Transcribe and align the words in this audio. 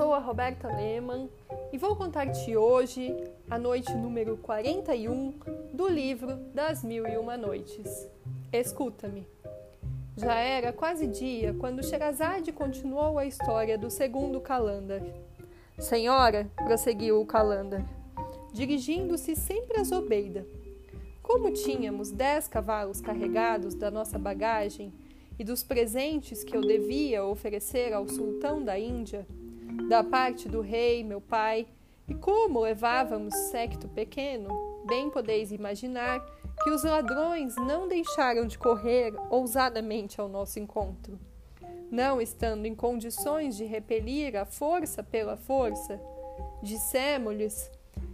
sou 0.00 0.14
a 0.14 0.18
Roberta 0.18 0.68
Lehmann 0.68 1.28
e 1.72 1.76
vou 1.76 1.94
contar-te 1.94 2.56
hoje 2.56 3.14
a 3.50 3.58
noite 3.58 3.92
número 3.92 4.36
41 4.38 5.34
do 5.74 5.88
livro 5.88 6.36
Das 6.54 6.82
Mil 6.82 7.06
e 7.06 7.18
Uma 7.18 7.36
Noites. 7.36 8.08
Escuta-me. 8.52 9.26
Já 10.16 10.36
era 10.36 10.72
quase 10.72 11.06
dia 11.06 11.52
quando 11.52 11.84
Sherazade 11.84 12.50
continuou 12.50 13.18
a 13.18 13.26
história 13.26 13.76
do 13.76 13.90
segundo 13.90 14.40
Calandar. 14.40 15.02
Senhora, 15.78 16.50
prosseguiu 16.56 17.20
o 17.20 17.26
Calandar, 17.26 17.84
dirigindo-se 18.54 19.36
sempre 19.36 19.80
a 19.80 19.84
Zobeida. 19.84 20.46
Como 21.22 21.52
tínhamos 21.52 22.10
dez 22.10 22.48
cavalos 22.48 23.00
carregados 23.00 23.74
da 23.74 23.90
nossa 23.90 24.18
bagagem 24.18 24.92
e 25.40 25.44
dos 25.44 25.62
presentes 25.62 26.44
que 26.44 26.54
eu 26.54 26.60
devia 26.60 27.24
oferecer 27.24 27.94
ao 27.94 28.06
sultão 28.06 28.62
da 28.62 28.78
Índia, 28.78 29.26
da 29.88 30.04
parte 30.04 30.46
do 30.46 30.60
rei, 30.60 31.02
meu 31.02 31.18
pai, 31.18 31.66
e 32.06 32.12
como 32.12 32.60
levávamos 32.60 33.34
séquito 33.50 33.88
pequeno, 33.88 34.84
bem 34.86 35.08
podeis 35.08 35.50
imaginar 35.50 36.20
que 36.62 36.68
os 36.68 36.84
ladrões 36.84 37.56
não 37.56 37.88
deixaram 37.88 38.46
de 38.46 38.58
correr 38.58 39.14
ousadamente 39.30 40.20
ao 40.20 40.28
nosso 40.28 40.58
encontro. 40.58 41.18
Não 41.90 42.20
estando 42.20 42.66
em 42.66 42.74
condições 42.74 43.56
de 43.56 43.64
repelir 43.64 44.36
a 44.36 44.44
força 44.44 45.02
pela 45.02 45.38
força, 45.38 45.98
dissemos-lhes 46.62 47.70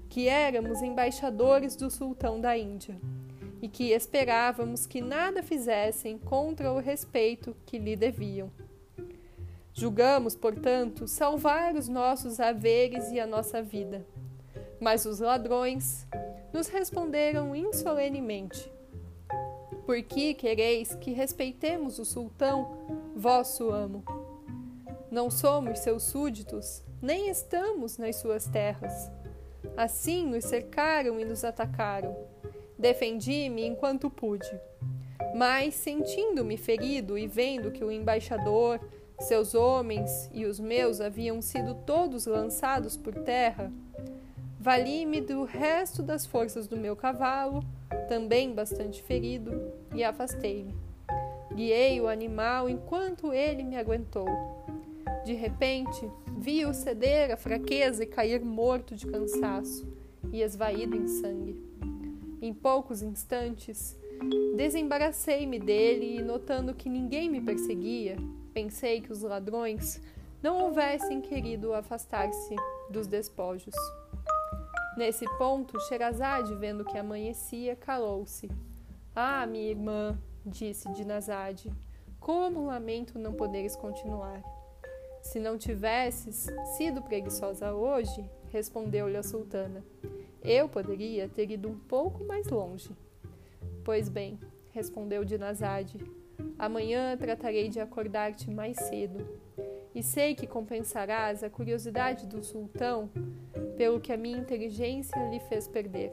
que 0.09 0.29
éramos 0.29 0.81
embaixadores 0.81 1.75
do 1.75 1.91
sultão 1.91 2.41
da 2.41 2.57
Índia 2.57 2.97
e 3.67 3.69
que 3.69 3.91
esperávamos 3.91 4.87
que 4.87 5.01
nada 5.01 5.43
fizessem 5.43 6.17
contra 6.17 6.73
o 6.73 6.79
respeito 6.79 7.57
que 7.67 7.81
lhe 7.81 7.97
deviam. 7.97 8.49
Julgamos, 9.75 10.37
portanto, 10.37 11.09
salvar 11.09 11.75
os 11.75 11.89
nossos 11.89 12.39
haveres 12.39 13.11
e 13.11 13.19
a 13.19 13.27
nossa 13.27 13.61
vida. 13.61 14.07
Mas 14.81 15.05
os 15.05 15.19
ladrões 15.19 16.07
nos 16.53 16.69
responderam 16.69 17.57
insolenemente: 17.57 18.71
Por 19.85 20.01
que 20.01 20.33
quereis 20.35 20.95
que 20.95 21.11
respeitemos 21.11 21.99
o 21.99 22.05
sultão, 22.05 23.11
vosso 23.17 23.71
amo? 23.71 24.05
Não 25.11 25.29
somos 25.29 25.81
seus 25.81 26.05
súditos, 26.05 26.85
nem 27.03 27.29
estamos 27.29 27.99
nas 27.99 28.15
suas 28.15 28.47
terras. 28.47 29.11
Assim 29.77 30.25
nos 30.25 30.45
cercaram 30.45 31.19
e 31.19 31.25
nos 31.25 31.43
atacaram. 31.43 32.17
Defendi-me 32.79 33.67
enquanto 33.67 34.11
pude. 34.11 34.51
Mas, 35.35 35.75
sentindo-me 35.75 36.57
ferido 36.57 37.17
e 37.17 37.27
vendo 37.27 37.71
que 37.71 37.85
o 37.85 37.91
embaixador, 37.91 38.81
seus 39.21 39.55
homens 39.55 40.31
e 40.33 40.45
os 40.45 40.61
meus 40.61 41.01
haviam 41.01 41.41
sido 41.41 41.75
todos 41.75 42.27
lançados 42.27 42.97
por 42.97 43.15
terra. 43.15 43.73
Vali-me 44.61 45.21
do 45.21 45.45
resto 45.45 46.03
das 46.03 46.27
forças 46.27 46.67
do 46.67 46.77
meu 46.77 46.97
cavalo, 46.97 47.63
também 48.09 48.53
bastante 48.53 49.03
ferido, 49.03 49.73
e 49.95 50.03
afastei-me. 50.03 50.75
Guiei 51.55 52.01
o 52.01 52.09
animal 52.09 52.69
enquanto 52.69 53.33
ele 53.33 53.63
me 53.63 53.77
aguentou. 53.77 54.27
De 55.25 55.33
repente, 55.33 56.11
vi-o 56.37 56.75
ceder 56.75 57.33
à 57.33 57.37
fraqueza 57.37 58.03
e 58.03 58.07
cair 58.07 58.45
morto 58.45 58.95
de 58.95 59.07
cansaço 59.07 59.87
e 60.33 60.43
esvaído 60.43 60.97
em 60.97 61.09
sangue. 61.09 61.59
Em 62.41 62.53
poucos 62.53 63.03
instantes, 63.03 63.99
desembaracei-me 64.57 65.59
dele 65.59 66.19
e, 66.19 66.23
notando 66.23 66.75
que 66.75 66.89
ninguém 66.89 67.31
me 67.31 67.41
perseguia, 67.41 68.17
Pensei 68.57 69.03
que 69.03 69.13
os 69.13 69.21
ladrões 69.21 70.01
não 70.43 70.63
houvessem 70.63 71.21
querido 71.21 71.75
afastar-se 71.75 72.57
dos 72.89 73.07
despojos. 73.07 73.75
Nesse 74.97 75.27
ponto, 75.37 75.79
Sherazade, 75.81 76.55
vendo 76.55 76.83
que 76.83 76.97
amanhecia, 76.97 77.77
calou-se. 77.77 78.51
Ah, 79.15 79.47
minha 79.47 79.69
irmã, 79.69 80.19
disse 80.43 80.91
Dinazade, 80.95 81.71
como 82.19 82.65
lamento 82.65 83.19
não 83.19 83.35
poderes 83.35 83.77
continuar. 83.77 84.43
Se 85.21 85.39
não 85.39 85.59
tivesses 85.59 86.47
sido 86.79 87.03
preguiçosa 87.03 87.75
hoje, 87.75 88.25
respondeu-lhe 88.49 89.19
a 89.19 89.23
sultana, 89.23 89.85
eu 90.47 90.69
poderia 90.69 91.29
ter 91.29 91.51
ido 91.51 91.69
um 91.69 91.79
pouco 91.79 92.25
mais 92.25 92.49
longe. 92.49 92.91
Pois 93.85 94.09
bem, 94.09 94.39
respondeu 94.73 95.25
Dinazade, 95.25 95.99
Amanhã 96.59 97.17
tratarei 97.17 97.69
de 97.69 97.81
acordar-te 97.81 98.51
mais 98.51 98.77
cedo, 98.77 99.27
e 99.95 100.03
sei 100.03 100.35
que 100.35 100.47
compensarás 100.47 101.43
a 101.43 101.51
curiosidade 101.51 102.27
do 102.27 102.43
sultão 102.43 103.11
pelo 103.77 104.01
que 104.01 104.13
a 104.13 104.17
minha 104.17 104.39
inteligência 104.39 105.19
lhe 105.29 105.41
fez 105.41 105.69
perder. 105.69 106.13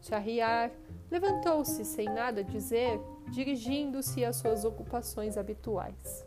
Shahriar 0.00 0.70
levantou-se 1.10 1.84
sem 1.84 2.06
nada 2.06 2.42
dizer, 2.42 2.98
dirigindo-se 3.30 4.24
às 4.24 4.36
suas 4.36 4.64
ocupações 4.64 5.36
habituais. 5.36 6.26